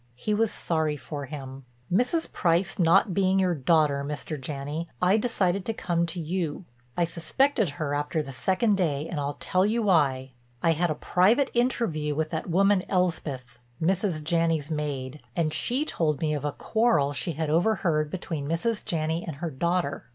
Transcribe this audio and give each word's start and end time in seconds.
He 0.15 0.33
was 0.33 0.51
sorry 0.51 0.97
for 0.97 1.25
him: 1.27 1.63
"Mrs. 1.93 2.31
Price 2.33 2.79
not 2.79 3.13
being 3.13 3.37
your 3.37 3.53
daughter, 3.53 4.03
Mr. 4.03 4.41
Janney, 4.41 4.89
I 4.99 5.15
decided 5.17 5.63
to 5.65 5.75
come 5.75 6.07
to 6.07 6.19
you. 6.19 6.65
I 6.97 7.03
suspected 7.05 7.69
her 7.77 7.93
after 7.93 8.23
the 8.23 8.31
second 8.33 8.77
day 8.77 9.07
and 9.07 9.19
I'll 9.19 9.37
tell 9.39 9.63
you 9.63 9.83
why. 9.83 10.31
I 10.63 10.71
had 10.71 10.89
a 10.89 10.95
private 10.95 11.51
interview 11.53 12.15
with 12.15 12.31
that 12.31 12.49
woman 12.49 12.81
Elspeth, 12.89 13.59
Mrs. 13.79 14.23
Janney's 14.23 14.71
maid, 14.71 15.21
and 15.35 15.53
she 15.53 15.85
told 15.85 16.19
me 16.19 16.33
of 16.33 16.45
a 16.45 16.51
quarrel 16.51 17.13
she 17.13 17.33
had 17.33 17.51
overheard 17.51 18.09
between 18.09 18.47
Mrs. 18.49 18.83
Janney 18.83 19.23
and 19.23 19.35
her 19.35 19.51
daughter. 19.51 20.09